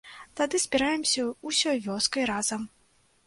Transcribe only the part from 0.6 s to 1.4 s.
збіраемся